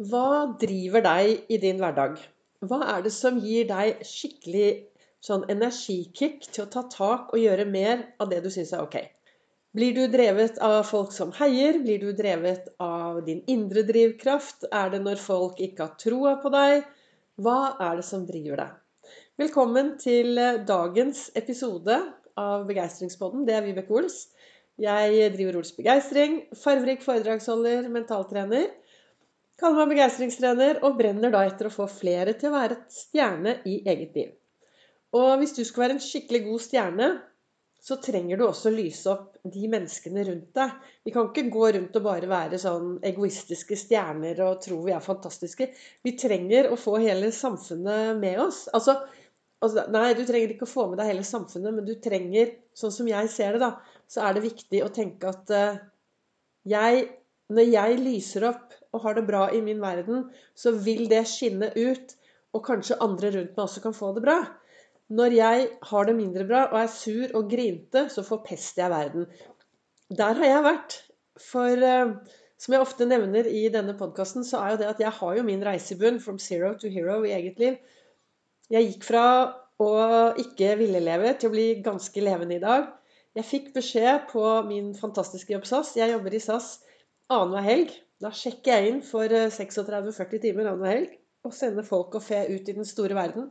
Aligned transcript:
Hva 0.00 0.56
driver 0.56 1.02
deg 1.04 1.50
i 1.52 1.58
din 1.60 1.76
hverdag? 1.76 2.14
Hva 2.64 2.78
er 2.88 3.02
det 3.04 3.10
som 3.12 3.36
gir 3.44 3.66
deg 3.68 3.98
skikkelig 4.08 4.68
sånn 5.20 5.42
energikick 5.52 6.46
til 6.46 6.62
å 6.64 6.70
ta 6.72 6.86
tak 6.88 7.34
og 7.34 7.42
gjøre 7.42 7.66
mer 7.68 8.06
av 8.16 8.30
det 8.30 8.38
du 8.40 8.48
syns 8.54 8.72
er 8.72 8.86
ok? 8.86 8.96
Blir 9.76 9.92
du 9.98 10.06
drevet 10.08 10.56
av 10.64 10.78
folk 10.88 11.12
som 11.12 11.34
heier? 11.36 11.76
Blir 11.84 12.00
du 12.00 12.14
drevet 12.16 12.72
av 12.80 13.20
din 13.28 13.44
indre 13.44 13.84
drivkraft? 13.90 14.70
Er 14.72 14.88
det 14.96 15.02
når 15.04 15.20
folk 15.20 15.60
ikke 15.60 15.90
har 15.90 16.00
troa 16.00 16.34
på 16.40 16.54
deg? 16.56 16.88
Hva 17.36 17.60
er 17.76 18.00
det 18.00 18.08
som 18.08 18.24
driver 18.24 18.64
deg? 18.64 19.14
Velkommen 19.44 19.98
til 20.00 20.40
dagens 20.64 21.26
episode 21.36 22.00
av 22.40 22.64
Begeistringspodden. 22.72 23.44
Det 23.44 23.60
er 23.60 23.68
Vibeke 23.68 24.00
Ols. 24.00 24.22
Jeg 24.80 25.34
driver 25.36 25.60
Ols 25.60 25.76
Begeistring, 25.76 26.46
farverik 26.56 27.04
foredragsholder, 27.04 27.92
mentaltrener. 27.92 28.70
Kaller 29.60 29.82
meg 29.82 29.92
begeistringstrener 29.92 30.78
og 30.86 30.94
brenner 30.96 31.32
da 31.34 31.42
etter 31.44 31.68
å 31.68 31.74
få 31.74 31.84
flere 31.90 32.32
til 32.40 32.48
å 32.48 32.56
være 32.56 32.78
et 32.78 32.94
stjerne 32.96 33.58
i 33.68 33.82
eget 33.84 34.14
liv. 34.16 34.30
Og 35.16 35.34
hvis 35.40 35.52
du 35.56 35.64
skal 35.66 35.84
være 35.84 35.98
en 35.98 36.04
skikkelig 36.04 36.40
god 36.46 36.62
stjerne, 36.64 37.08
så 37.80 37.96
trenger 38.00 38.36
du 38.36 38.44
også 38.44 38.70
lyse 38.72 39.08
opp 39.08 39.38
de 39.52 39.68
menneskene 39.72 40.24
rundt 40.28 40.50
deg. 40.56 40.72
Vi 41.04 41.12
kan 41.14 41.30
ikke 41.30 41.48
gå 41.52 41.70
rundt 41.76 41.96
og 41.96 42.04
bare 42.04 42.28
være 42.28 42.60
sånn 42.60 42.98
egoistiske 43.08 43.78
stjerner 43.80 44.40
og 44.44 44.60
tro 44.64 44.82
vi 44.84 44.92
er 44.96 45.04
fantastiske. 45.04 45.70
Vi 46.04 46.14
trenger 46.20 46.68
å 46.70 46.80
få 46.80 46.98
hele 47.00 47.32
samfunnet 47.32 48.20
med 48.20 48.40
oss. 48.44 48.66
Altså, 48.76 48.98
altså, 49.64 49.86
nei, 49.92 50.10
du 50.16 50.26
trenger 50.28 50.52
ikke 50.54 50.68
å 50.68 50.74
få 50.74 50.90
med 50.90 51.00
deg 51.00 51.14
hele 51.14 51.24
samfunnet, 51.26 51.76
men 51.76 51.88
du 51.88 51.94
trenger, 52.04 52.52
sånn 52.76 52.94
som 52.96 53.08
jeg 53.08 53.32
ser 53.32 53.56
det, 53.56 53.64
da, 53.64 54.00
så 54.08 54.28
er 54.28 54.36
det 54.36 54.44
viktig 54.44 54.84
å 54.84 54.92
tenke 54.92 55.32
at 55.32 55.56
uh, 55.56 55.80
jeg 56.68 57.08
når 57.50 57.68
jeg 57.74 57.98
lyser 58.00 58.46
opp 58.50 58.74
og 58.94 59.04
har 59.04 59.18
det 59.18 59.26
bra 59.28 59.44
i 59.54 59.60
min 59.64 59.82
verden, 59.82 60.28
så 60.54 60.72
vil 60.86 61.06
det 61.10 61.24
skinne 61.28 61.70
ut, 61.76 62.16
og 62.54 62.64
kanskje 62.66 62.98
andre 63.02 63.30
rundt 63.36 63.54
meg 63.54 63.64
også 63.64 63.82
kan 63.84 63.94
få 63.94 64.12
det 64.16 64.24
bra. 64.24 64.38
Når 65.10 65.34
jeg 65.34 65.68
har 65.90 66.06
det 66.06 66.16
mindre 66.18 66.46
bra 66.46 66.64
og 66.70 66.76
er 66.80 66.90
sur 66.94 67.32
og 67.38 67.48
grinte, 67.50 68.06
så 68.10 68.22
forpester 68.26 68.84
jeg 68.84 68.92
verden. 68.94 69.26
Der 70.18 70.38
har 70.38 70.46
jeg 70.46 70.66
vært. 70.66 70.96
For 71.40 71.82
uh, 71.82 72.12
som 72.60 72.74
jeg 72.74 72.84
ofte 72.84 73.06
nevner 73.08 73.46
i 73.48 73.64
denne 73.72 73.96
podkasten, 73.98 74.44
så 74.44 74.60
er 74.60 74.74
jo 74.74 74.80
det 74.82 74.90
at 74.90 75.02
jeg 75.02 75.14
har 75.18 75.36
jo 75.38 75.46
min 75.46 75.64
reisebunn 75.64 76.20
from 76.20 76.38
zero 76.38 76.74
to 76.78 76.90
hero 76.92 77.22
i 77.24 77.32
eget 77.34 77.58
liv. 77.62 77.78
Jeg 78.70 78.86
gikk 78.90 79.06
fra 79.08 79.24
å 79.80 79.92
ikke 80.38 80.74
ville 80.78 81.00
leve 81.02 81.32
til 81.40 81.48
å 81.48 81.54
bli 81.54 81.68
ganske 81.82 82.22
levende 82.22 82.58
i 82.58 82.62
dag. 82.62 82.90
Jeg 83.38 83.46
fikk 83.46 83.72
beskjed 83.74 84.28
på 84.30 84.44
min 84.68 84.92
fantastiske 84.98 85.54
jobb 85.54 85.66
SAS. 85.66 85.94
Jeg 85.96 86.12
jobber 86.12 86.36
i 86.36 86.42
SAS 86.42 86.74
annenhver 87.30 87.66
helg. 87.66 87.92
Da 88.20 88.32
sjekker 88.36 88.76
jeg 88.76 88.90
inn 88.90 89.00
for 89.06 89.32
36-40 89.32 90.36
eh, 90.36 90.40
timer 90.42 90.68
annenhver 90.68 90.92
helg 90.92 91.16
og 91.48 91.54
sender 91.56 91.86
folk 91.86 92.16
og 92.18 92.24
fe 92.24 92.42
ut 92.50 92.68
i 92.68 92.76
den 92.76 92.88
store 92.88 93.16
verden. 93.16 93.48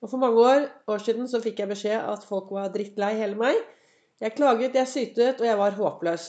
Og 0.00 0.10
For 0.12 0.20
mange 0.20 0.40
år, 0.40 0.66
år 0.92 1.02
siden 1.04 1.28
så 1.28 1.40
fikk 1.44 1.60
jeg 1.62 1.72
beskjed 1.72 1.98
at 2.00 2.24
folk 2.28 2.52
var 2.52 2.72
drittlei 2.72 3.14
hele 3.18 3.36
meg. 3.40 3.58
Jeg 4.20 4.36
klaget, 4.36 4.76
jeg 4.76 4.88
sytet, 4.88 5.40
og 5.40 5.48
jeg 5.48 5.58
var 5.60 5.76
håpløs. 5.76 6.26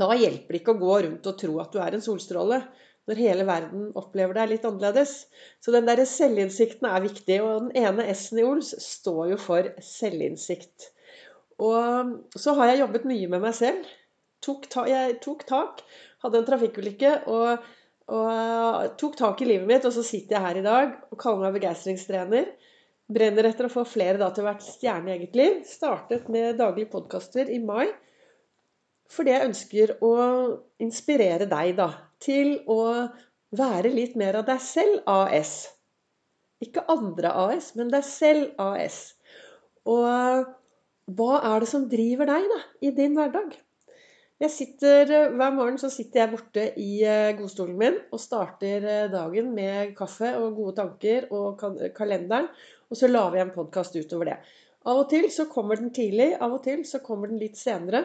Da 0.00 0.14
hjelper 0.16 0.54
det 0.54 0.62
ikke 0.62 0.74
å 0.74 0.80
gå 0.80 0.96
rundt 1.06 1.28
og 1.30 1.38
tro 1.38 1.58
at 1.62 1.74
du 1.74 1.78
er 1.82 1.94
en 1.94 2.02
solstråle, 2.02 2.60
når 3.06 3.20
hele 3.20 3.46
verden 3.46 3.90
opplever 4.00 4.38
deg 4.38 4.54
litt 4.54 4.66
annerledes. 4.66 5.12
Så 5.62 5.74
den 5.74 5.86
der 5.86 6.02
selvinnsikten 6.08 6.88
er 6.88 7.04
viktig. 7.04 7.36
Og 7.44 7.68
den 7.68 7.84
ene 7.84 8.06
S-en 8.14 8.40
i 8.40 8.46
Ols 8.48 8.72
står 8.82 9.34
jo 9.34 9.38
for 9.38 9.68
selvinnsikt. 9.84 10.88
Og 11.62 12.40
så 12.40 12.56
har 12.58 12.72
jeg 12.72 12.82
jobbet 12.82 13.06
mye 13.06 13.30
med 13.30 13.44
meg 13.44 13.54
selv 13.54 13.92
tok 14.44 14.68
ta, 14.72 14.84
jeg 14.90 15.18
tok 15.24 15.42
tak, 15.48 15.82
hadde 16.24 16.40
en 16.40 16.46
trafikkulykke 16.48 17.16
og, 17.32 17.64
og 18.12 18.94
tok 19.00 19.18
tak 19.20 19.42
i 19.42 19.48
livet 19.48 19.68
mitt. 19.70 19.88
Og 19.88 19.96
så 19.96 20.04
sitter 20.06 20.36
jeg 20.36 20.46
her 20.46 20.60
i 20.60 20.64
dag 20.66 20.94
og 21.10 21.20
kaller 21.20 21.46
meg 21.46 21.58
begeistringstrener. 21.58 22.52
Brenner 23.14 23.50
etter 23.50 23.68
å 23.68 23.72
få 23.72 23.84
flere 23.88 24.20
da 24.20 24.30
til 24.32 24.44
å 24.44 24.48
være 24.48 24.64
stjerne 24.64 25.12
i 25.12 25.16
eget 25.18 25.36
liv. 25.36 25.60
Startet 25.68 26.30
med 26.32 26.56
daglige 26.60 26.92
podkaster 26.94 27.50
i 27.52 27.60
mai. 27.60 27.88
Fordi 29.12 29.34
jeg 29.34 29.50
ønsker 29.50 29.96
å 30.04 30.14
inspirere 30.82 31.46
deg 31.48 31.74
da, 31.78 31.90
til 32.24 32.56
å 32.70 32.80
være 33.54 33.92
litt 33.92 34.16
mer 34.18 34.40
av 34.40 34.46
deg 34.48 34.62
selv 34.64 35.04
AS. 35.10 35.52
Ikke 36.64 36.86
andre 36.90 37.34
AS, 37.44 37.74
men 37.76 37.92
deg 37.92 38.06
selv 38.08 38.56
AS. 38.62 38.98
Og 39.84 40.48
hva 41.18 41.32
er 41.44 41.60
det 41.60 41.68
som 41.68 41.84
driver 41.90 42.30
deg 42.30 42.48
da, 42.48 42.60
i 42.80 42.94
din 42.96 43.16
hverdag? 43.18 43.58
Jeg 44.44 44.52
sitter, 44.52 45.08
eh, 45.08 45.30
Hver 45.32 45.54
morgen 45.56 45.78
sitter 45.80 46.20
jeg 46.20 46.30
borte 46.34 46.64
i 46.80 46.88
eh, 47.08 47.32
godstolen 47.38 47.78
min 47.80 47.94
og 48.12 48.20
starter 48.20 48.84
eh, 48.84 49.06
dagen 49.12 49.54
med 49.56 49.94
kaffe 49.96 50.34
og 50.36 50.58
gode 50.58 50.74
tanker 50.76 51.30
og 51.32 51.62
kalenderen. 51.96 52.50
Og 52.90 53.00
så 53.00 53.08
lager 53.08 53.38
jeg 53.38 53.46
en 53.46 53.54
podkast 53.54 53.96
utover 53.96 54.28
det. 54.28 54.36
Av 54.84 55.00
og 55.00 55.08
til 55.08 55.30
så 55.32 55.46
kommer 55.48 55.80
den 55.80 55.94
tidlig, 55.96 56.34
av 56.36 56.58
og 56.58 56.60
til 56.66 56.84
så 56.84 57.00
kommer 57.00 57.32
den 57.32 57.40
litt 57.40 57.56
senere. 57.56 58.04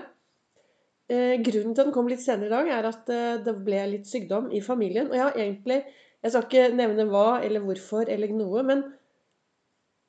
grunnen 1.09 1.73
til 1.73 1.81
at 1.81 1.87
den 1.87 1.93
kom 1.93 2.07
litt 2.07 2.21
senere 2.21 2.47
i 2.47 2.53
dag, 2.53 2.67
er 2.69 2.87
at 2.87 3.07
det 3.43 3.53
ble 3.65 3.79
litt 3.89 4.07
sykdom 4.07 4.51
i 4.53 4.61
familien. 4.61 5.09
Og 5.09 5.15
jeg 5.17 5.23
har 5.25 5.35
egentlig 5.35 5.83
Jeg 6.21 6.31
skal 6.31 6.43
ikke 6.43 6.75
nevne 6.75 7.05
hva 7.07 7.39
eller 7.43 7.63
hvorfor 7.63 8.09
eller 8.11 8.31
noe, 8.35 8.63
men 8.63 8.83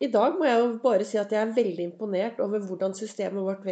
i 0.02 0.08
dag 0.10 0.34
må 0.38 0.44
jeg 0.44 0.58
jo 0.58 0.70
bare 0.82 1.04
si 1.06 1.18
at 1.18 1.30
jeg 1.30 1.40
er 1.40 1.54
veldig 1.54 1.84
imponert 1.84 2.40
over 2.42 2.58
hvordan 2.66 2.94
systemet 2.98 3.46
vårt 3.46 3.62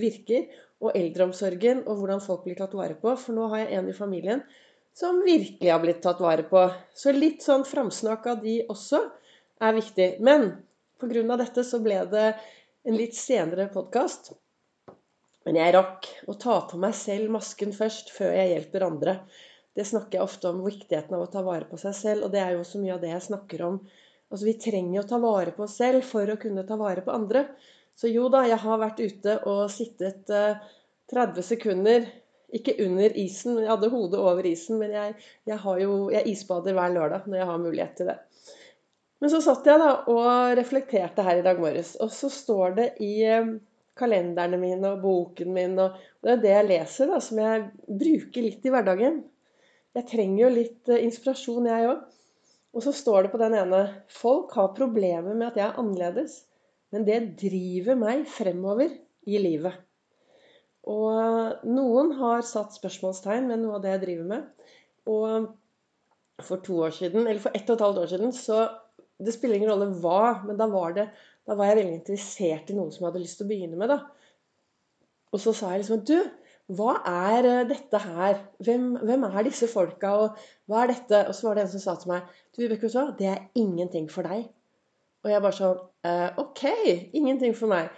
virker, 0.00 0.46
og 0.80 0.96
eldreomsorgen, 0.96 1.84
og 1.86 2.00
hvordan 2.00 2.22
folk 2.24 2.44
blir 2.46 2.56
tatt 2.58 2.74
vare 2.76 2.96
på. 2.98 3.12
For 3.20 3.36
nå 3.36 3.48
har 3.52 3.64
jeg 3.64 3.78
en 3.78 3.90
i 3.92 3.96
familien 3.96 4.44
som 4.96 5.20
virkelig 5.24 5.70
har 5.70 5.80
blitt 5.82 6.02
tatt 6.04 6.20
vare 6.22 6.44
på. 6.48 6.64
Så 6.96 7.12
litt 7.14 7.44
sånn 7.44 7.66
framsnakk 7.68 8.26
av 8.32 8.40
de 8.44 8.60
også 8.72 9.02
er 9.60 9.76
viktig. 9.76 10.08
Men 10.24 10.50
pga. 11.00 11.36
dette 11.36 11.64
så 11.64 11.80
ble 11.84 12.00
det 12.10 12.26
en 12.88 12.96
litt 12.96 13.16
senere 13.16 13.68
podkast. 13.72 14.32
Men 15.44 15.56
jeg 15.56 15.72
rakk 15.76 16.08
å 16.28 16.36
ta 16.40 16.58
på 16.68 16.80
meg 16.80 16.96
selv 16.96 17.32
masken 17.32 17.72
først, 17.76 18.12
før 18.12 18.34
jeg 18.36 18.52
hjelper 18.54 18.84
andre. 18.84 19.16
Det 19.76 19.86
snakker 19.88 20.18
jeg 20.18 20.26
ofte 20.26 20.50
om, 20.50 20.64
viktigheten 20.66 21.16
av 21.16 21.24
å 21.24 21.30
ta 21.32 21.42
vare 21.46 21.68
på 21.68 21.78
seg 21.80 21.96
selv. 21.96 22.26
Og 22.26 22.34
det 22.34 22.42
er 22.42 22.56
jo 22.56 22.64
så 22.66 22.80
mye 22.82 22.96
av 22.96 23.04
det 23.04 23.12
jeg 23.14 23.28
snakker 23.30 23.64
om. 23.68 23.78
Altså 24.30 24.46
Vi 24.46 24.56
trenger 24.62 25.00
å 25.00 25.08
ta 25.10 25.18
vare 25.22 25.54
på 25.56 25.64
oss 25.66 25.78
selv 25.80 26.04
for 26.06 26.28
å 26.28 26.38
kunne 26.40 26.66
ta 26.66 26.76
vare 26.80 27.04
på 27.06 27.14
andre. 27.14 27.46
Så 28.00 28.08
jo 28.08 28.30
da, 28.32 28.46
jeg 28.48 28.56
har 28.62 28.80
vært 28.80 29.02
ute 29.02 29.36
og 29.50 29.66
sittet 29.72 30.30
30 30.30 30.70
eh, 31.12 31.44
sekunder 31.44 32.06
ikke 32.56 32.74
under 32.82 33.12
isen, 33.20 33.58
jeg 33.60 33.70
hadde 33.70 33.90
hodet 33.92 34.18
over 34.18 34.46
isen, 34.48 34.80
men 34.80 34.94
jeg, 34.94 35.14
jeg, 35.46 35.60
jo, 35.84 36.08
jeg, 36.10 36.24
isbader 36.32 36.74
hver 36.74 36.94
lørdag 36.94 37.28
når 37.28 37.42
jeg 37.42 37.48
har 37.50 37.62
mulighet 37.62 37.98
til 37.98 38.10
det. 38.10 38.16
Men 39.20 39.32
så 39.32 39.42
satt 39.44 39.68
jeg 39.68 39.82
da 39.82 39.90
og 40.08 40.54
reflekterte 40.56 41.24
her 41.26 41.42
i 41.42 41.44
dag 41.44 41.60
morges, 41.60 41.92
og 42.00 42.10
så 42.14 42.30
står 42.32 42.78
det 42.78 42.88
i 43.04 43.12
eh, 43.28 43.52
kalenderne 44.00 44.58
mine 44.60 44.94
og 44.94 45.04
boken 45.04 45.52
min, 45.54 45.76
og 45.78 45.98
det 46.24 46.32
er 46.32 46.42
det 46.42 46.54
jeg 46.54 46.68
leser, 46.70 47.12
da, 47.12 47.20
som 47.22 47.42
jeg 47.42 47.66
bruker 48.00 48.46
litt 48.46 48.64
i 48.64 48.72
hverdagen. 48.72 49.20
Jeg 49.98 50.08
trenger 50.08 50.46
jo 50.46 50.54
litt 50.56 50.90
eh, 50.90 51.04
inspirasjon, 51.04 51.68
jeg 51.68 51.90
òg. 51.92 52.06
Og 52.70 52.84
så 52.86 52.94
står 52.94 53.26
det 53.26 53.32
på 53.32 53.40
den 53.40 53.56
ene 53.58 53.80
Folk 54.14 54.52
har 54.54 54.72
problemer 54.76 55.34
med 55.34 55.48
at 55.48 55.56
jeg 55.58 55.66
er 55.66 55.78
annerledes. 55.82 56.44
Men 56.94 57.06
det 57.06 57.20
driver 57.40 57.98
meg 57.98 58.26
fremover 58.28 58.92
i 59.30 59.40
livet. 59.40 59.76
Og 60.90 61.66
noen 61.68 62.14
har 62.18 62.44
satt 62.46 62.74
spørsmålstegn 62.74 63.50
ved 63.52 63.60
noe 63.62 63.78
av 63.78 63.84
det 63.84 63.94
jeg 63.94 64.04
driver 64.06 64.30
med. 64.30 64.70
Og 65.10 65.50
for 66.46 66.64
to 66.64 66.78
år 66.86 66.94
siden, 66.96 67.26
eller 67.26 67.42
for 67.42 67.54
ett 67.54 67.68
og 67.68 67.76
et 67.76 67.84
halvt 67.86 68.04
år 68.04 68.14
siden, 68.14 68.32
så 68.32 68.68
Det 69.20 69.34
spiller 69.34 69.58
ingen 69.58 69.68
rolle 69.68 69.90
hva, 70.00 70.40
men 70.46 70.56
da 70.56 70.64
var, 70.64 70.94
det, 70.96 71.02
da 71.44 71.52
var 71.52 71.66
jeg 71.68 71.76
veldig 71.76 71.96
interessert 71.98 72.70
i 72.72 72.76
noen 72.78 72.88
som 72.88 73.02
jeg 73.02 73.10
hadde 73.10 73.20
lyst 73.20 73.36
til 73.36 73.44
å 73.44 73.48
begynne 73.50 73.76
med. 73.76 73.90
da. 73.92 73.98
Og 75.28 75.42
så 75.42 75.52
sa 75.52 75.74
jeg 75.74 75.82
liksom 75.82 76.00
Du, 76.08 76.16
hva 76.78 76.94
er 77.04 77.48
eh, 77.50 77.66
dette 77.68 78.00
her? 78.00 78.38
Hvem, 78.64 78.94
hvem, 79.02 79.26
er 79.28 79.44
disse 79.44 79.68
folka? 79.68 80.14
Og 80.22 80.40
hva 80.70 80.84
er 80.84 80.94
dette? 80.94 81.20
Og 81.28 81.36
så 81.36 81.48
var 81.48 81.58
det 81.58 81.66
en 81.66 81.72
som 81.74 81.82
sa 81.84 81.96
til 82.00 82.14
meg 82.14 82.32
Du, 82.54 82.62
Vibeke? 82.62 82.88
Det 83.18 83.28
er 83.28 83.44
ingenting 83.60 84.08
for 84.08 84.24
deg. 84.24 84.46
Og 85.24 85.32
jeg 85.32 85.42
bare 85.44 85.56
sånn 85.56 85.80
eh, 86.06 86.28
Ok, 86.40 86.64
ingenting 87.16 87.54
for 87.56 87.72
meg. 87.72 87.90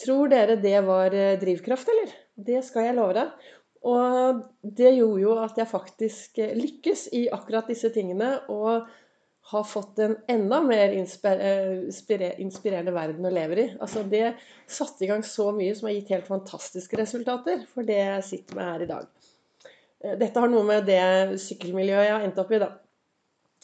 Tror 0.00 0.30
dere 0.32 0.58
det 0.60 0.78
var 0.86 1.14
eh, 1.14 1.38
drivkraft, 1.40 1.88
eller? 1.92 2.14
Det 2.34 2.62
skal 2.66 2.88
jeg 2.88 2.98
love 2.98 3.16
deg. 3.16 3.50
Og 3.86 4.40
det 4.76 4.96
gjorde 4.96 5.22
jo 5.22 5.36
at 5.44 5.58
jeg 5.60 5.70
faktisk 5.70 6.40
eh, 6.42 6.56
lykkes 6.58 7.08
i 7.16 7.26
akkurat 7.32 7.70
disse 7.70 7.92
tingene. 7.94 8.34
Og 8.52 8.88
har 9.46 9.62
fått 9.62 10.00
en 10.02 10.16
enda 10.26 10.58
mer 10.58 10.90
inspirerende 10.98 12.94
verden 12.96 13.28
å 13.28 13.30
leve 13.30 13.58
i. 13.62 13.66
Altså 13.78 14.02
Det 14.10 14.32
satte 14.66 15.06
i 15.06 15.10
gang 15.12 15.22
så 15.22 15.52
mye 15.54 15.76
som 15.78 15.86
har 15.86 15.94
gitt 15.94 16.10
helt 16.16 16.26
fantastiske 16.26 16.98
resultater 16.98 17.62
for 17.70 17.86
det 17.86 18.00
jeg 18.00 18.24
sitter 18.26 18.58
med 18.58 18.66
her 18.72 18.82
i 18.82 18.88
dag. 18.90 19.06
Dette 20.18 20.42
har 20.42 20.50
noe 20.50 20.66
med 20.66 20.90
det 20.90 21.38
sykkelmiljøet 21.44 22.08
jeg 22.08 22.16
har 22.16 22.26
endt 22.26 22.42
opp 22.42 22.50
i, 22.50 22.58
da. 22.58 22.72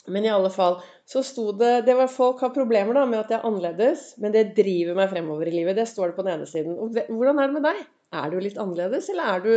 Men 0.07 0.25
i 0.27 0.31
alle 0.31 0.51
fall 0.55 0.79
så 1.13 1.21
sto 1.27 1.51
det 1.57 1.83
det 1.87 1.95
var 1.99 2.09
Folk 2.09 2.41
har 2.41 2.55
problemer 2.55 2.97
da 2.97 3.05
med 3.09 3.21
at 3.21 3.33
jeg 3.33 3.41
er 3.41 3.49
annerledes, 3.49 4.05
men 4.23 4.33
det 4.33 4.55
driver 4.57 4.97
meg 4.97 5.11
fremover 5.13 5.51
i 5.51 5.55
livet. 5.55 5.77
Det 5.77 5.89
står 5.91 6.11
det 6.11 6.17
på 6.17 6.25
den 6.25 6.39
ene 6.39 6.49
siden. 6.49 6.79
Og 6.81 6.97
hvordan 7.11 7.41
er 7.41 7.51
det 7.51 7.57
med 7.59 7.67
deg? 7.69 7.83
Er 8.23 8.33
du 8.33 8.39
litt 8.41 8.61
annerledes, 8.61 9.11
eller 9.13 9.35
er 9.35 9.45
du 9.47 9.53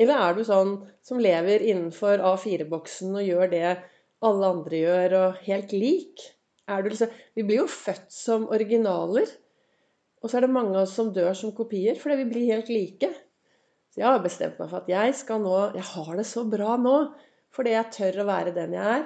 Eller 0.00 0.18
er 0.24 0.34
du 0.34 0.40
sånn 0.42 0.70
som 1.04 1.18
lever 1.20 1.62
innenfor 1.62 2.22
A4-boksen 2.24 3.12
og 3.20 3.26
gjør 3.26 3.50
det 3.52 3.66
alle 4.24 4.48
andre 4.48 4.78
gjør, 4.80 5.14
og 5.18 5.42
helt 5.44 5.74
lik? 5.76 6.24
Liksom, 6.66 7.12
vi 7.36 7.44
blir 7.46 7.60
jo 7.60 7.68
født 7.70 8.08
som 8.10 8.48
originaler. 8.50 9.28
Og 10.22 10.30
så 10.30 10.38
er 10.38 10.46
det 10.46 10.54
mange 10.56 10.72
av 10.74 10.86
oss 10.86 10.96
som 10.96 11.12
dør 11.14 11.36
som 11.36 11.52
kopier 11.54 12.00
fordi 12.00 12.22
vi 12.22 12.28
blir 12.32 12.54
helt 12.54 12.72
like. 12.72 13.12
Så 13.92 14.00
jeg 14.00 14.08
har 14.08 14.24
bestemt 14.24 14.58
meg 14.58 14.70
for 14.70 14.80
at 14.80 14.88
jeg 14.88 15.14
skal 15.18 15.42
nå 15.44 15.56
Jeg 15.76 15.84
har 15.92 16.12
det 16.16 16.26
så 16.26 16.46
bra 16.48 16.78
nå 16.80 16.96
fordi 17.52 17.74
jeg 17.74 17.92
tør 17.92 18.22
å 18.22 18.28
være 18.30 18.54
den 18.56 18.78
jeg 18.78 18.94
er. 18.96 19.02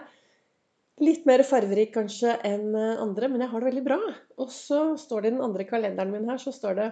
Litt 1.03 1.27
mer 1.29 1.43
farverik 1.45 1.91
kanskje 1.93 2.39
enn 2.49 2.71
andre, 2.77 3.29
men 3.29 3.43
jeg 3.45 3.53
har 3.53 3.61
det 3.61 3.69
veldig 3.69 3.85
bra. 3.85 3.99
Og 4.41 4.53
så 4.53 4.95
står 5.01 5.23
det 5.23 5.31
i 5.31 5.35
den 5.35 5.45
andre 5.45 5.67
kalenderen 5.69 6.15
min 6.15 6.29
her, 6.31 6.41
så 6.41 6.55
står 6.55 6.79
det 6.79 6.87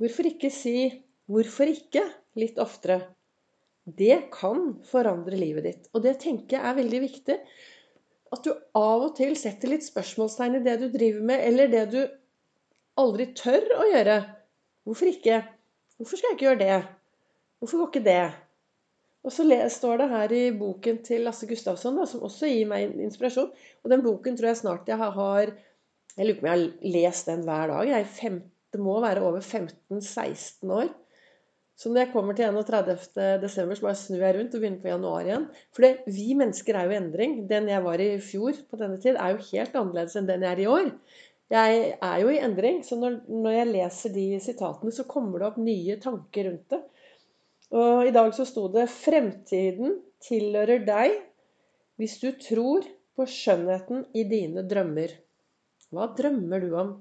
Hvorfor 0.00 0.26
ikke 0.26 0.50
si 0.50 1.04
'hvorfor 1.28 1.68
ikke' 1.68 2.08
litt 2.40 2.58
oftere? 2.58 3.02
Det 3.86 4.30
kan 4.32 4.78
forandre 4.86 5.36
livet 5.36 5.64
ditt. 5.64 5.88
Og 5.94 6.02
det 6.02 6.20
tenker 6.22 6.56
jeg 6.56 6.64
er 6.70 6.74
veldig 6.74 7.00
viktig. 7.02 7.36
At 8.32 8.44
du 8.44 8.52
av 8.74 9.02
og 9.02 9.16
til 9.16 9.36
setter 9.36 9.68
litt 9.68 9.84
spørsmålstegn 9.84 10.56
i 10.56 10.64
det 10.64 10.78
du 10.80 10.88
driver 10.88 11.20
med, 11.20 11.40
eller 11.40 11.68
det 11.68 11.90
du 11.92 12.00
aldri 12.96 13.28
tør 13.34 13.66
å 13.76 13.88
gjøre. 13.90 14.16
Hvorfor 14.86 15.10
ikke? 15.10 15.42
Hvorfor 15.98 16.16
skal 16.16 16.30
jeg 16.30 16.38
ikke 16.38 16.48
gjøre 16.48 16.62
det? 16.62 16.88
Hvorfor 17.60 17.78
går 17.78 17.90
ikke 17.92 18.04
det? 18.06 18.22
Og 19.22 19.30
så 19.30 19.46
står 19.70 20.00
det 20.00 20.08
her 20.10 20.32
i 20.34 20.44
boken 20.58 20.98
til 21.06 21.22
Lasse 21.26 21.46
Gustavsson, 21.46 21.98
da, 21.98 22.06
som 22.10 22.24
også 22.26 22.48
gir 22.50 22.66
meg 22.70 22.96
inspirasjon. 23.04 23.52
Og 23.84 23.92
den 23.92 24.02
boken 24.02 24.38
tror 24.38 24.50
jeg 24.50 24.62
snart 24.64 24.88
jeg 24.90 24.98
har 24.98 25.52
Jeg 26.16 26.26
lurer 26.26 26.40
på 26.40 26.44
om 26.44 26.48
jeg 26.50 26.58
har 26.58 26.90
lest 26.96 27.28
den 27.30 27.44
hver 27.46 27.70
dag. 27.70 27.88
Jeg 27.88 28.06
15, 28.06 28.42
det 28.72 28.80
må 28.80 28.98
være 29.00 29.22
over 29.24 29.40
15-16 29.40 30.72
år. 30.72 30.90
Så 31.78 31.88
når 31.88 32.02
jeg 32.02 32.12
kommer 32.12 32.36
til 32.36 32.44
31.12., 32.44 33.46
så 33.48 33.84
bare 33.86 33.96
snur 33.96 34.20
jeg 34.20 34.36
rundt 34.36 34.54
og 34.54 34.60
begynner 34.60 34.82
på 34.82 34.90
januar 34.90 35.24
igjen. 35.24 35.46
For 35.74 36.12
vi 36.18 36.34
mennesker 36.36 36.76
er 36.76 36.86
jo 36.86 36.92
i 36.92 36.98
endring. 37.00 37.38
Den 37.50 37.70
jeg 37.72 37.84
var 37.84 38.02
i 38.02 38.10
fjor 38.20 38.58
på 38.68 38.78
denne 38.80 39.00
tid, 39.00 39.16
er 39.16 39.32
jo 39.32 39.46
helt 39.48 39.78
annerledes 39.80 40.18
enn 40.18 40.28
den 40.28 40.44
jeg 40.44 40.52
er 40.52 40.62
i 40.62 40.68
år. 40.70 40.90
Jeg 41.52 41.80
er 41.96 42.20
jo 42.22 42.30
i 42.32 42.40
endring, 42.40 42.80
så 42.84 42.96
når, 43.00 43.18
når 43.28 43.56
jeg 43.56 43.70
leser 43.72 44.14
de 44.14 44.26
sitatene, 44.40 44.92
så 44.94 45.04
kommer 45.08 45.40
det 45.40 45.48
opp 45.50 45.58
nye 45.60 45.98
tanker 46.00 46.48
rundt 46.48 46.68
det. 46.72 46.80
Og 47.72 48.04
i 48.04 48.12
dag 48.12 48.32
så 48.36 48.44
sto 48.44 48.66
det 48.72 48.90
'Fremtiden 48.92 49.96
tilhører 50.22 50.84
deg 50.84 51.14
hvis 52.00 52.18
du 52.20 52.32
tror 52.36 52.84
på 53.16 53.26
skjønnheten 53.28 54.04
i 54.16 54.24
dine 54.28 54.64
drømmer'. 54.68 55.14
Hva 55.92 56.08
drømmer 56.16 56.60
du 56.60 56.74
om? 56.76 56.92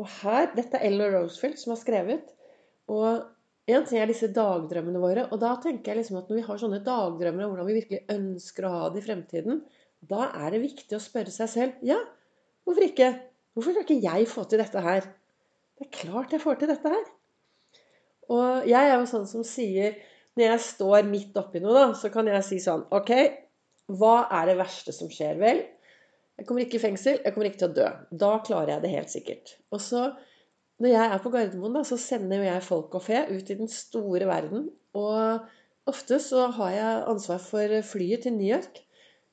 Og 0.00 0.08
her, 0.22 0.52
Dette 0.56 0.78
er 0.78 0.88
Ellen 0.88 1.12
Rosefield 1.12 1.58
som 1.60 1.74
har 1.74 1.80
skrevet. 1.80 2.30
Og 2.88 3.24
en 3.68 3.84
ting 3.84 4.00
er 4.00 4.08
disse 4.08 4.30
dagdrømmene 4.32 5.00
våre. 5.02 5.26
Og 5.28 5.40
da 5.40 5.54
tenker 5.60 5.92
jeg 5.92 6.00
liksom 6.00 6.20
at 6.20 6.30
når 6.30 6.38
vi 6.38 6.46
har 6.46 6.60
sånne 6.60 6.80
dagdrømmer 6.84 7.44
om 7.44 7.52
hvordan 7.52 7.68
vi 7.68 7.76
virkelig 7.82 8.04
ønsker 8.14 8.64
å 8.64 8.72
ha 8.72 8.88
det 8.92 9.02
i 9.02 9.06
fremtiden, 9.08 9.60
da 10.08 10.30
er 10.30 10.54
det 10.54 10.62
viktig 10.64 10.96
å 10.96 11.02
spørre 11.02 11.34
seg 11.34 11.52
selv 11.52 11.84
ja, 11.84 11.98
hvorfor 12.64 12.86
ikke? 12.86 13.10
Hvorfor 13.52 13.74
skal 13.74 13.84
ikke 13.84 14.04
jeg 14.06 14.28
få 14.30 14.44
til 14.48 14.62
dette 14.62 14.84
her? 14.84 15.08
Det 15.76 15.88
er 15.88 15.96
klart 15.98 16.32
jeg 16.32 16.44
får 16.44 16.60
til 16.60 16.72
dette 16.72 16.92
her. 16.94 17.08
Og 18.32 18.68
jeg 18.68 18.78
er 18.78 18.96
jo 18.96 19.08
sånn 19.10 19.28
som 19.28 19.44
sier 19.46 19.96
Når 20.38 20.52
jeg 20.52 20.64
står 20.68 21.08
midt 21.08 21.36
oppi 21.40 21.60
noe, 21.62 21.74
da, 21.74 21.86
så 21.98 22.12
kan 22.14 22.28
jeg 22.30 22.46
si 22.46 22.60
sånn 22.62 22.84
OK, 22.94 23.10
hva 23.98 24.14
er 24.38 24.50
det 24.50 24.58
verste 24.60 24.94
som 24.94 25.10
skjer? 25.10 25.38
Vel, 25.40 25.64
jeg 26.38 26.46
kommer 26.46 26.62
ikke 26.62 26.78
i 26.78 26.82
fengsel, 26.82 27.16
jeg 27.24 27.34
kommer 27.34 27.48
ikke 27.48 27.62
til 27.64 27.70
å 27.72 27.76
dø. 27.80 27.86
Da 28.22 28.32
klarer 28.46 28.76
jeg 28.76 28.84
det 28.84 28.92
helt 28.92 29.10
sikkert. 29.10 29.54
Og 29.74 29.82
så, 29.82 30.04
når 30.78 30.92
jeg 30.92 31.14
er 31.14 31.22
på 31.24 31.32
Gardermoen, 31.34 31.78
da, 31.80 31.82
så 31.88 31.98
sender 31.98 32.44
jeg 32.46 32.66
folk 32.66 32.94
og 32.94 33.02
fe 33.08 33.24
ut 33.32 33.50
i 33.50 33.56
den 33.58 33.70
store 33.72 34.28
verden. 34.30 34.68
Og 34.98 35.90
ofte 35.90 36.20
så 36.22 36.46
har 36.60 36.76
jeg 36.76 37.08
ansvar 37.10 37.42
for 37.42 37.74
flyet 37.90 38.28
til 38.28 38.36
New 38.36 38.46
York. 38.46 38.78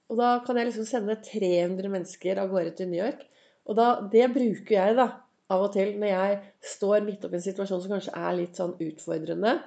Og 0.10 0.18
da 0.18 0.32
kan 0.46 0.58
jeg 0.58 0.72
liksom 0.72 0.88
sende 0.90 1.20
300 1.22 1.92
mennesker 1.94 2.42
av 2.42 2.50
gårde 2.54 2.74
til 2.80 2.90
New 2.90 3.02
York. 3.02 3.22
Og 3.70 3.78
da, 3.78 3.92
det 4.10 4.32
bruker 4.34 4.78
jeg 4.78 4.98
da 4.98 5.10
av 5.54 5.68
og 5.68 5.74
til 5.76 5.94
når 6.02 6.10
jeg 6.10 6.38
står 6.74 7.06
midt 7.06 7.26
oppi 7.26 7.38
en 7.38 7.46
situasjon 7.46 7.84
som 7.84 7.94
kanskje 7.94 8.14
er 8.18 8.38
litt 8.38 8.58
sånn 8.58 8.74
utfordrende. 8.82 9.60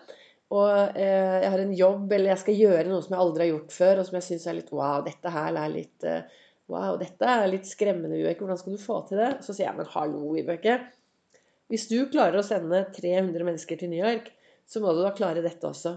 Og 0.56 0.96
eh, 0.96 1.38
jeg 1.42 1.50
har 1.52 1.60
en 1.60 1.74
jobb, 1.76 2.12
eller 2.12 2.32
jeg 2.32 2.42
skal 2.42 2.60
gjøre 2.62 2.84
noe 2.88 3.04
som 3.04 3.14
jeg 3.14 3.24
aldri 3.24 3.44
har 3.44 3.50
gjort 3.52 3.74
før, 3.74 3.98
og 4.00 4.06
som 4.08 4.16
jeg 4.16 4.26
syns 4.30 4.46
er 4.48 4.56
litt 4.56 4.70
Wow, 4.72 5.02
dette 5.04 5.32
her 5.32 5.58
er 5.60 5.72
litt 5.72 6.06
eh, 6.08 6.38
Wow, 6.68 6.96
dette 7.00 7.28
er 7.32 7.48
litt 7.48 7.68
skremmende, 7.68 8.16
Vibeke. 8.16 8.44
Hvordan 8.44 8.60
skal 8.60 8.74
du 8.76 8.80
få 8.80 8.98
til 9.08 9.20
det? 9.20 9.30
Så 9.44 9.54
sier 9.54 9.70
jeg, 9.70 9.76
men 9.78 9.88
hallo, 9.94 10.34
Vibeke. 10.34 10.74
Hvis 11.72 11.86
du 11.88 11.96
klarer 12.12 12.40
å 12.40 12.44
sende 12.44 12.82
300 12.96 13.44
mennesker 13.44 13.80
til 13.80 13.92
New 13.92 14.00
York, 14.00 14.28
så 14.68 14.80
må 14.84 14.92
du 14.92 15.00
da 15.04 15.14
klare 15.16 15.44
dette 15.44 15.68
også. 15.68 15.94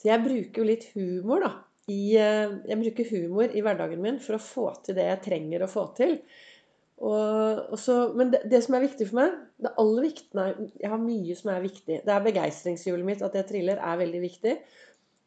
Så 0.00 0.08
jeg 0.08 0.24
bruker 0.24 0.62
jo 0.62 0.68
litt 0.68 0.86
humor, 0.94 1.44
da. 1.44 1.52
I, 1.90 2.16
eh, 2.20 2.52
jeg 2.68 2.80
bruker 2.82 3.08
humor 3.14 3.52
i 3.52 3.64
hverdagen 3.64 4.00
min 4.04 4.20
for 4.22 4.36
å 4.36 4.44
få 4.44 4.66
til 4.84 4.96
det 4.96 5.08
jeg 5.08 5.24
trenger 5.24 5.64
å 5.64 5.72
få 5.72 5.86
til. 5.96 6.18
Og, 7.00 7.60
og 7.72 7.78
så, 7.80 7.94
men 8.12 8.32
det, 8.32 8.42
det, 8.52 8.60
som 8.64 8.76
er 8.76 8.84
viktig 8.84 9.06
for 9.08 9.22
meg 9.22 9.36
det 9.64 9.72
aller 9.80 10.04
viktig, 10.04 10.28
nei, 10.36 10.50
Jeg 10.82 10.92
har 10.92 11.00
mye 11.00 11.36
som 11.38 11.50
er 11.54 11.64
viktig. 11.64 11.98
Det 12.04 12.12
er 12.12 12.26
begeistringshjulet 12.26 13.08
mitt. 13.08 13.24
At 13.24 13.36
jeg 13.38 13.48
triller, 13.48 13.80
er 13.80 14.00
veldig 14.00 14.22
viktig. 14.24 14.54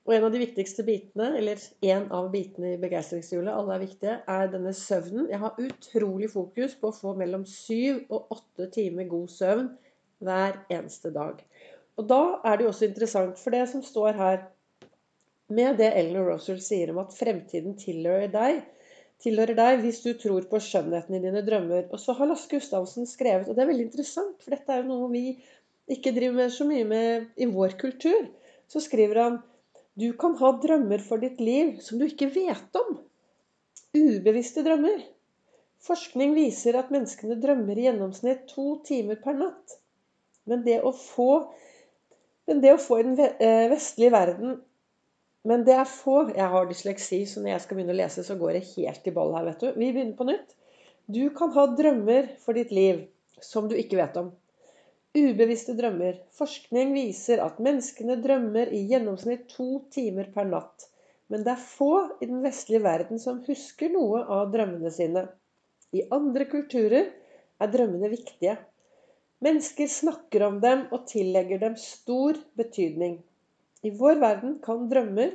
Og 0.04 0.12
en 0.12 0.26
av 0.28 0.34
de 0.34 0.42
viktigste 0.42 0.84
bitene, 0.84 1.30
eller 1.40 1.62
en 1.94 2.10
av 2.12 2.26
bitene 2.34 2.74
i 2.74 2.80
begeistringshjulet, 2.82 3.54
alle 3.54 3.78
er 3.78 3.84
viktige, 3.86 4.16
er 4.36 4.50
denne 4.52 4.74
søvnen. 4.76 5.30
Jeg 5.32 5.40
har 5.40 5.62
utrolig 5.64 6.30
fokus 6.34 6.76
på 6.80 6.92
å 6.92 6.98
få 6.98 7.14
mellom 7.20 7.46
syv 7.48 8.04
og 8.10 8.34
åtte 8.36 8.68
timer 8.76 9.08
god 9.10 9.32
søvn 9.32 9.70
hver 10.24 10.60
eneste 10.74 11.14
dag. 11.16 11.40
Og 11.98 12.10
da 12.10 12.22
er 12.44 12.58
det 12.58 12.68
jo 12.68 12.74
også 12.74 12.90
interessant, 12.90 13.40
for 13.40 13.56
det 13.56 13.64
som 13.72 13.86
står 13.86 14.20
her 14.20 14.44
med 15.54 15.78
det 15.80 15.92
Eleanor 15.96 16.34
Russell 16.34 16.62
sier 16.64 16.92
om 16.92 17.00
at 17.04 17.16
fremtiden 17.16 17.78
tilhører 17.80 18.32
deg, 18.34 18.64
tilhører 19.24 19.58
deg 19.58 19.82
hvis 19.84 20.02
du 20.04 20.12
tror 20.20 20.46
på 20.50 20.60
skjønnheten 20.62 21.18
i 21.18 21.24
dine 21.24 21.44
drømmer. 21.48 21.88
Og 21.94 22.02
så 22.02 22.16
har 22.18 22.30
Lasse 22.30 22.50
Gustavsen 22.52 23.08
skrevet, 23.10 23.48
og 23.48 23.56
det 23.56 23.64
er 23.64 23.72
veldig 23.72 23.88
interessant, 23.88 24.38
for 24.44 24.56
dette 24.56 24.74
er 24.74 24.84
jo 24.84 24.90
noe 24.92 25.10
vi 25.14 25.26
ikke 25.94 26.14
driver 26.16 26.38
med 26.42 26.54
så 26.56 26.68
mye 26.68 26.86
med 26.88 27.42
i 27.42 27.48
vår 27.50 27.78
kultur. 27.80 28.30
Så 28.72 28.84
skriver 28.84 29.22
han 29.22 29.42
du 30.00 30.08
kan 30.18 30.34
ha 30.40 30.50
drømmer 30.58 31.04
for 31.06 31.22
ditt 31.22 31.42
liv 31.44 31.76
som 31.86 32.00
du 32.02 32.08
ikke 32.08 32.32
vet 32.34 32.80
om. 32.80 32.96
Ubevisste 33.94 34.64
drømmer. 34.66 35.04
Forskning 35.84 36.34
viser 36.34 36.80
at 36.80 36.90
menneskene 36.94 37.38
drømmer 37.44 37.78
i 37.78 37.86
gjennomsnitt 37.86 38.48
to 38.50 38.80
timer 38.88 39.20
per 39.22 39.38
natt. 39.38 39.78
Men 40.50 40.64
det 40.66 40.80
å 40.82 40.94
få, 40.96 41.30
det 42.48 42.74
å 42.74 42.82
få 42.82 43.00
i 43.00 43.06
den 43.06 43.20
eh, 43.22 43.68
vestlige 43.72 44.16
verden 44.16 44.58
Men 45.44 45.66
det 45.68 45.76
er 45.76 45.90
få 45.90 46.30
Jeg 46.32 46.50
har 46.54 46.68
dysleksi, 46.70 47.26
så 47.28 47.42
når 47.42 47.56
jeg 47.56 47.64
skal 47.66 47.78
begynne 47.78 47.96
å 47.96 48.00
lese, 48.00 48.24
så 48.24 48.38
går 48.40 48.58
det 48.58 48.68
helt 48.74 49.08
i 49.10 49.16
ball 49.16 49.34
her, 49.36 49.50
vet 49.50 49.64
du. 49.64 49.68
Vi 49.76 49.90
begynner 49.92 50.16
på 50.20 50.28
nytt. 50.30 50.56
Du 51.12 51.26
kan 51.36 51.52
ha 51.56 51.66
drømmer 51.76 52.30
for 52.40 52.56
ditt 52.56 52.72
liv 52.72 53.04
som 53.44 53.68
du 53.68 53.76
ikke 53.76 54.00
vet 54.00 54.16
om. 54.22 54.32
Ubevisste 55.14 55.76
drømmer. 55.78 56.16
Forskning 56.34 56.94
viser 56.96 57.44
at 57.44 57.60
menneskene 57.62 58.16
drømmer 58.24 58.72
i 58.74 58.86
gjennomsnitt 58.90 59.50
to 59.52 59.84
timer 59.94 60.32
per 60.34 60.48
natt. 60.50 60.88
Men 61.28 61.44
det 61.46 61.54
er 61.54 61.68
få 61.68 61.92
i 62.22 62.30
den 62.30 62.40
vestlige 62.46 62.84
verden 62.86 63.20
som 63.22 63.44
husker 63.46 63.92
noe 63.94 64.24
av 64.24 64.50
drømmene 64.56 64.92
sine. 64.96 65.28
I 65.94 66.08
andre 66.16 66.48
kulturer 66.50 67.12
er 67.62 67.74
drømmene 67.76 68.10
viktige. 68.16 68.56
Mennesker 69.44 69.92
snakker 69.92 70.48
om 70.48 70.60
dem 70.64 70.88
og 70.96 71.06
tillegger 71.12 71.62
dem 71.62 71.78
stor 71.80 72.40
betydning. 72.58 73.20
I 73.84 73.92
vår 74.00 74.20
verden 74.22 74.58
kan 74.64 74.88
drømmer 74.92 75.34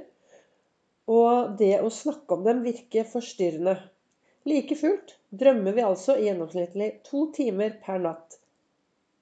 og 1.09 1.55
det 1.61 1.79
å 1.81 1.91
snakke 1.93 2.37
om 2.37 2.45
dem 2.45 2.65
virke 2.65 3.05
forstyrrende. 3.09 3.77
Like 4.49 4.77
fullt 4.77 5.17
drømmer 5.41 5.77
vi 5.77 5.85
altså 5.85 6.17
gjennomsnittlig 6.21 6.91
to 7.09 7.27
timer 7.37 7.77
per 7.85 8.01
natt. 8.05 8.39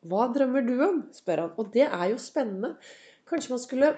Hva 0.07 0.29
drømmer 0.35 0.67
du 0.67 0.75
om? 0.83 1.01
spør 1.15 1.45
han. 1.45 1.53
Og 1.59 1.71
det 1.75 1.87
er 1.87 2.11
jo 2.13 2.19
spennende. 2.23 2.75
Kanskje 3.27 3.55
man 3.55 3.63
skulle 3.63 3.93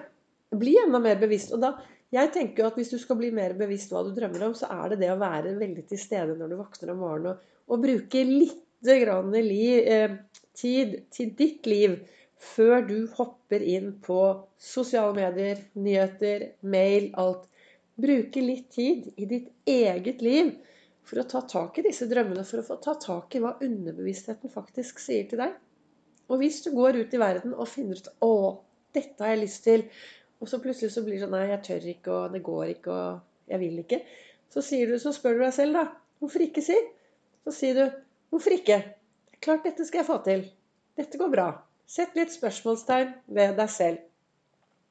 bli 0.57 0.75
enda 0.81 1.01
mer 1.01 1.19
bevisst. 1.21 1.53
Og 1.53 1.61
da, 1.61 1.75
jeg 2.13 2.31
tenker 2.33 2.63
jo 2.63 2.69
at 2.71 2.79
hvis 2.79 2.93
du 2.93 2.97
skal 3.01 3.19
bli 3.19 3.29
mer 3.33 3.53
bevisst 3.57 3.93
hva 3.93 4.01
du 4.05 4.13
drømmer 4.15 4.47
om, 4.49 4.55
så 4.57 4.69
er 4.73 4.93
det 4.93 5.03
det 5.03 5.11
å 5.13 5.19
være 5.21 5.57
veldig 5.59 5.85
til 5.91 6.01
stede 6.01 6.37
når 6.37 6.53
du 6.53 6.59
våkner 6.61 6.93
om 6.93 7.03
morgenen, 7.05 7.37
og, 7.37 7.59
og 7.69 7.83
bruke 7.85 8.25
litt 8.25 8.65
grann 8.81 9.33
liv, 9.35 9.83
eh, 9.85 10.15
tid 10.57 10.95
til 11.13 11.33
ditt 11.37 11.67
liv 11.69 11.99
før 12.39 12.85
du 12.87 12.97
hopper 13.17 13.63
inn 13.63 13.91
på 14.03 14.19
sosiale 14.59 15.15
medier, 15.17 15.61
nyheter, 15.75 16.51
mail, 16.61 17.11
alt. 17.19 17.47
Bruke 17.99 18.43
litt 18.43 18.69
tid 18.71 19.09
i 19.19 19.27
ditt 19.27 19.49
eget 19.67 20.21
liv 20.23 20.53
for 21.03 21.19
å 21.19 21.27
ta 21.27 21.41
tak 21.51 21.79
i 21.79 21.83
disse 21.89 22.07
drømmene, 22.07 22.45
for 22.47 22.61
å 22.61 22.67
få 22.67 22.77
ta 22.83 22.95
tak 23.01 23.35
i 23.35 23.41
hva 23.43 23.57
underbevisstheten 23.65 24.53
faktisk 24.53 25.01
sier 25.03 25.27
til 25.27 25.41
deg. 25.43 25.57
Og 26.29 26.39
hvis 26.39 26.61
du 26.63 26.71
går 26.75 27.01
ut 27.01 27.13
i 27.13 27.19
verden 27.19 27.55
og 27.57 27.67
finner 27.67 27.99
ut 27.99 28.11
å, 28.23 28.33
dette 28.95 29.25
har 29.25 29.33
jeg 29.33 29.43
lyst 29.43 29.65
til, 29.65 29.85
og 30.39 30.47
så 30.47 30.61
plutselig 30.63 30.93
så 30.93 31.03
blir 31.03 31.17
det 31.17 31.25
sånn 31.25 31.33
nei, 31.35 31.47
jeg 31.49 31.63
tør 31.65 31.87
ikke, 31.93 32.13
og 32.15 32.35
det 32.35 32.43
går 32.45 32.65
ikke, 32.75 32.95
og 32.95 33.51
jeg 33.51 33.61
vil 33.65 33.81
ikke, 33.81 34.03
så, 34.53 34.61
du, 34.63 34.95
så 35.01 35.13
spør 35.13 35.37
du 35.37 35.43
deg 35.43 35.55
selv, 35.57 35.75
da. 35.75 35.87
Hvorfor 36.21 36.45
ikke, 36.45 36.63
si? 36.65 36.77
Så 37.45 37.55
sier 37.55 37.77
du 37.77 37.83
hvorfor 38.31 38.55
ikke? 38.55 38.79
Klart 39.43 39.65
dette 39.67 39.85
skal 39.87 40.01
jeg 40.01 40.09
få 40.09 40.21
til. 40.25 40.45
Dette 40.99 41.19
går 41.19 41.33
bra. 41.33 41.49
Sett 41.89 42.13
litt 42.17 42.33
spørsmålstegn 42.35 43.15
ved 43.33 43.55
deg 43.57 43.73
selv. 43.73 44.03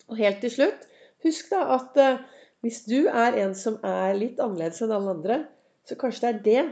Og 0.08 0.18
helt 0.18 0.40
til 0.42 0.54
slutt 0.54 0.86
Husk 1.24 1.48
da 1.50 1.64
at 1.74 1.96
eh, 1.98 2.20
hvis 2.62 2.84
du 2.86 3.06
er 3.06 3.36
en 3.42 3.54
som 3.58 3.78
er 3.86 4.16
litt 4.18 4.38
annerledes 4.42 4.82
enn 4.84 4.94
alle 4.94 5.14
andre, 5.16 5.38
så 5.86 5.96
kanskje 5.98 6.28
det 6.28 6.30
er 6.30 6.44
det 6.44 6.66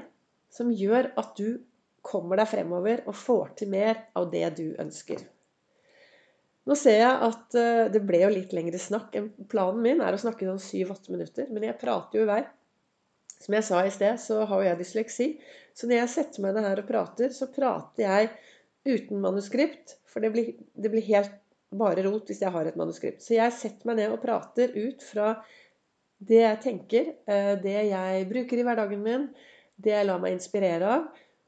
som 0.55 0.71
gjør 0.71 1.11
at 1.19 1.33
du 1.39 1.59
kommer 2.07 2.39
deg 2.39 2.51
fremover 2.51 3.03
og 3.11 3.19
får 3.19 3.57
til 3.61 3.73
mer 3.73 4.05
av 4.19 4.29
det 4.31 4.45
du 4.59 4.69
ønsker. 4.83 5.25
Nå 6.67 6.75
ser 6.79 7.01
jeg 7.01 7.27
at 7.29 7.59
eh, 7.59 7.85
det 7.95 8.03
ble 8.07 8.23
jo 8.25 8.33
litt 8.35 8.55
lengre 8.55 8.79
snakk. 8.83 9.15
Planen 9.51 9.83
min 9.83 10.03
er 10.03 10.15
å 10.15 10.23
snakke 10.23 10.47
sånn 10.49 10.63
7-8 10.63 11.15
minutter, 11.15 11.51
men 11.51 11.67
jeg 11.69 11.79
prater 11.83 12.21
jo 12.21 12.27
i 12.27 12.31
vei. 12.31 12.41
Som 13.37 13.55
jeg 13.55 13.67
sa 13.67 13.83
i 13.85 13.93
sted, 13.95 14.19
så 14.23 14.43
har 14.49 14.63
jo 14.63 14.69
jeg 14.71 14.81
dysleksi. 14.81 15.29
Så 15.77 15.87
når 15.87 16.01
jeg 16.01 16.13
setter 16.15 16.43
meg 16.43 16.57
ned 16.57 16.67
her 16.67 16.83
og 16.83 16.89
prater, 16.89 17.35
så 17.35 17.51
prater 17.53 18.07
jeg 18.07 18.31
uten 18.87 19.21
manuskript. 19.23 19.99
For 20.09 20.25
det 20.25 20.33
blir, 20.35 20.55
det 20.75 20.93
blir 20.93 21.05
helt 21.11 21.35
bare 21.77 22.05
rot 22.07 22.31
hvis 22.31 22.43
jeg 22.45 22.55
har 22.55 22.69
et 22.69 22.79
manuskript. 22.79 23.23
Så 23.25 23.37
jeg 23.37 23.55
setter 23.55 23.91
meg 23.91 24.01
ned 24.01 24.15
og 24.15 24.23
prater 24.23 24.73
ut 24.77 25.03
fra 25.05 25.35
det 26.27 26.41
jeg 26.41 26.63
tenker, 26.65 27.13
eh, 27.29 27.55
det 27.61 27.77
jeg 27.91 28.27
bruker 28.31 28.59
i 28.59 28.65
hverdagen 28.65 29.03
min, 29.05 29.29
det 29.77 29.93
jeg 29.93 30.09
lar 30.09 30.21
meg 30.23 30.37
inspirere 30.37 30.93
av. 30.99 31.07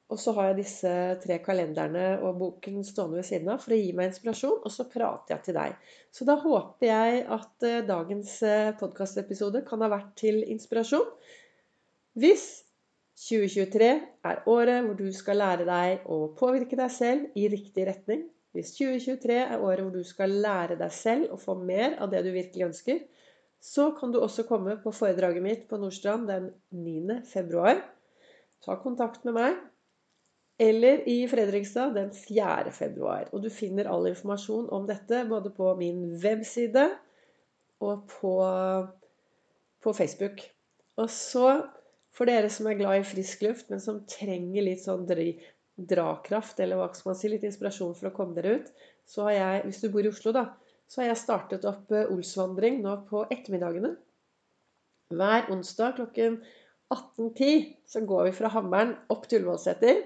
Og 0.09 0.17
så 0.21 0.33
har 0.37 0.51
jeg 0.51 0.63
disse 0.63 0.91
tre 1.21 1.37
kalenderne 1.45 2.15
og 2.25 2.39
boken 2.41 2.81
stående 2.87 3.19
ved 3.21 3.27
siden 3.29 3.51
av 3.53 3.61
for 3.61 3.75
å 3.77 3.81
gi 3.81 3.91
meg 3.97 4.09
inspirasjon, 4.09 4.63
og 4.65 4.73
så 4.73 4.87
prater 4.89 5.35
jeg 5.35 5.45
til 5.45 5.59
deg. 5.59 5.75
Så 6.17 6.25
da 6.29 6.39
håper 6.41 6.89
jeg 6.89 7.27
at 7.37 7.67
eh, 7.69 7.83
dagens 7.89 8.39
eh, 8.47 8.71
podkastepisode 8.81 9.65
kan 9.69 9.85
ha 9.85 9.91
vært 9.93 10.15
til 10.21 10.41
inspirasjon. 10.49 11.13
Hvis 12.19 12.49
2023 13.19 13.89
er 14.31 14.43
året 14.47 14.85
hvor 14.87 14.99
du 14.99 15.09
skal 15.15 15.41
lære 15.43 15.67
deg 15.67 16.05
å 16.07 16.19
påvirke 16.39 16.79
deg 16.79 16.93
selv 16.95 17.39
i 17.39 17.49
riktig 17.51 17.87
retning, 17.89 18.27
hvis 18.57 18.73
2023 18.79 19.39
er 19.43 19.63
året 19.63 19.85
hvor 19.85 19.95
du 19.95 20.07
skal 20.07 20.37
lære 20.45 20.79
deg 20.81 20.93
selv 20.95 21.35
å 21.35 21.41
få 21.41 21.57
mer 21.59 21.99
av 22.03 22.13
det 22.13 22.23
du 22.25 22.31
virkelig 22.35 22.69
ønsker, 22.71 23.01
så 23.59 23.91
kan 23.99 24.13
du 24.15 24.21
også 24.23 24.47
komme 24.47 24.77
på 24.83 24.93
foredraget 24.95 25.43
mitt 25.45 25.67
på 25.71 25.81
Nordstrand 25.83 26.29
den 26.31 26.53
9. 26.71 27.21
februar. 27.27 27.83
Ta 28.65 28.79
kontakt 28.79 29.27
med 29.27 29.35
meg 29.37 29.59
eller 30.59 31.05
i 31.07 31.23
Fredrikstad 31.31 31.95
den 31.95 32.11
4. 32.15 32.73
februar. 32.75 33.29
Og 33.33 33.45
du 33.45 33.51
finner 33.51 33.91
all 33.91 34.09
informasjon 34.11 34.67
om 34.75 34.87
dette 34.89 35.23
både 35.31 35.53
på 35.55 35.71
min 35.79 36.01
webside 36.23 36.89
og 37.79 38.09
på, 38.11 38.33
på 39.83 39.95
Facebook. 39.95 40.43
Og 40.99 41.11
så, 41.15 41.61
for 42.17 42.31
dere 42.31 42.51
som 42.53 42.69
er 42.69 42.79
glad 42.79 43.01
i 43.01 43.07
frisk 43.07 43.45
luft, 43.47 43.69
men 43.73 43.83
som 43.83 44.03
trenger 44.11 44.65
litt 44.67 44.83
sånn 44.85 45.07
drakraft, 45.09 46.61
eller 46.61 46.81
hva 46.81 46.89
skal 46.95 47.13
man 47.13 47.19
si, 47.21 47.31
litt 47.31 47.47
inspirasjon 47.47 47.95
for 47.99 48.11
å 48.11 48.15
komme 48.17 48.37
dere 48.39 48.59
ut, 48.59 48.73
så 49.09 49.29
har 49.29 49.37
jeg, 49.37 49.65
hvis 49.69 49.83
du 49.83 49.89
bor 49.95 50.05
i 50.07 50.11
Oslo, 50.13 50.35
da, 50.35 50.45
så 50.89 51.03
har 51.03 51.13
jeg 51.13 51.23
startet 51.23 51.67
opp 51.69 51.93
eh, 51.93 52.09
Olsvandring 52.11 52.81
nå 52.85 52.95
på 53.09 53.23
ettermiddagene. 53.29 53.95
Hver 55.15 55.53
onsdag 55.53 55.97
klokken 56.01 56.41
18.10 56.93 57.69
så 57.89 58.03
går 58.09 58.29
vi 58.29 58.37
fra 58.41 58.51
Hammeren 58.53 58.97
opp 59.13 59.29
til 59.29 59.43
Ullevålseter 59.43 60.03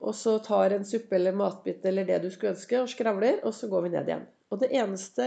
og 0.00 0.16
så 0.16 0.38
tar 0.40 0.72
en 0.74 0.86
suppe 0.88 1.16
eller 1.16 1.36
matbit 1.36 1.84
eller 1.84 2.06
det 2.08 2.22
du 2.22 2.30
skulle 2.32 2.54
ønske, 2.54 2.80
og 2.80 2.88
skravler, 2.88 3.40
og 3.44 3.54
så 3.54 3.68
går 3.68 3.84
vi 3.84 3.94
ned 3.94 4.08
igjen. 4.08 4.26
Og 4.50 4.62
det 4.62 4.70
eneste 4.72 5.26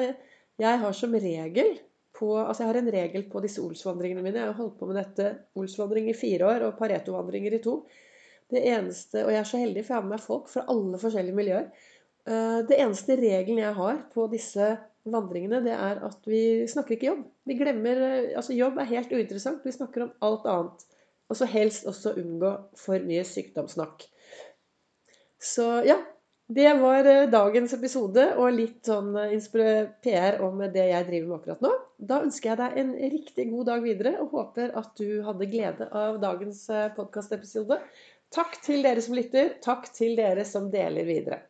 jeg 0.62 0.80
har 0.82 0.96
som 0.98 1.14
regel 1.14 1.76
på 2.14 2.30
Altså 2.38 2.64
jeg 2.64 2.70
har 2.70 2.80
en 2.80 2.94
regel 2.94 3.26
på 3.32 3.42
disse 3.44 3.62
Olsvandringene 3.64 4.24
mine. 4.26 4.42
Jeg 4.42 4.52
har 4.52 4.60
holdt 4.60 4.78
på 4.80 4.90
med 4.90 5.00
dette 5.02 5.30
Olsvandring 5.60 6.10
i 6.12 6.18
fire 6.18 6.50
år 6.52 6.68
og 6.68 6.78
Pareto-vandringer 6.78 7.58
i 7.58 7.62
to. 7.64 7.80
Det 8.54 8.62
eneste, 8.70 9.24
Og 9.26 9.32
jeg 9.34 9.40
er 9.40 9.50
så 9.50 9.58
heldig, 9.58 9.84
for 9.86 9.94
jeg 9.94 10.02
har 10.02 10.08
med 10.08 10.16
meg 10.16 10.24
folk 10.24 10.50
fra 10.52 10.66
alle 10.70 11.00
forskjellige 11.02 11.38
miljøer. 11.38 11.70
Eh, 12.30 12.60
det 12.70 12.80
eneste 12.80 13.18
regelen 13.20 13.64
jeg 13.64 13.74
har 13.80 14.04
på 14.14 14.28
disse 14.32 14.68
vandringene, 15.04 15.60
det 15.66 15.74
er 15.76 16.00
at 16.06 16.30
vi 16.30 16.64
snakker 16.70 16.96
ikke 16.96 17.10
jobb. 17.10 17.24
Vi 17.50 17.58
glemmer 17.60 18.04
eh, 18.08 18.32
Altså 18.38 18.56
jobb 18.56 18.78
er 18.80 18.92
helt 18.94 19.12
uinteressant. 19.12 19.66
Vi 19.66 19.76
snakker 19.76 20.06
om 20.06 20.14
alt 20.22 20.48
annet. 20.48 20.86
Og 21.32 21.40
så 21.40 21.48
helst 21.50 21.88
også 21.90 22.14
unngå 22.20 22.52
for 22.78 23.04
mye 23.08 23.24
sykdomssnakk. 23.26 24.06
Så 25.42 25.68
ja. 25.88 25.98
Det 26.48 26.74
var 26.74 27.06
eh, 27.06 27.30
dagens 27.32 27.74
episode 27.74 28.24
og 28.36 28.52
litt 28.52 28.90
sånn 28.90 29.14
eh, 29.16 29.86
PR 30.04 30.42
om 30.44 30.60
det 30.74 30.90
jeg 30.90 31.08
driver 31.08 31.30
med 31.30 31.38
akkurat 31.38 31.64
nå. 31.64 31.72
Da 32.04 32.20
ønsker 32.26 32.52
jeg 32.52 32.60
deg 32.60 32.80
en 32.82 32.92
riktig 33.14 33.46
god 33.54 33.70
dag 33.72 33.86
videre 33.86 34.18
og 34.20 34.36
håper 34.36 34.74
at 34.80 34.92
du 35.00 35.22
hadde 35.24 35.48
glede 35.48 35.88
av 35.88 36.20
dagens 36.20 36.66
eh, 36.70 36.90
podkastepisode. 36.98 37.80
Takk 38.34 38.60
til 38.66 38.84
dere 38.84 39.02
som 39.06 39.16
lytter. 39.16 39.54
Takk 39.64 39.88
til 39.96 40.18
dere 40.20 40.44
som 40.48 40.68
deler 40.74 41.08
videre. 41.08 41.44